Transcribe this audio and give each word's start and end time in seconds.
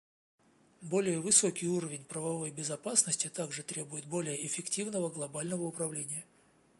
Более 0.81 1.19
высокий 1.19 1.67
уровень 1.67 2.03
правовой 2.05 2.49
безопасности 2.49 3.27
также 3.27 3.61
требует 3.61 4.05
более 4.07 4.43
эффективного 4.47 5.11
глобального 5.11 5.61
управления. 5.67 6.25